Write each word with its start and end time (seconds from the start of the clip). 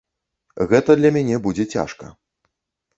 Гэта 0.71 0.97
для 1.03 1.13
мяне 1.19 1.37
будзе 1.47 1.69
цяжка. 1.77 2.13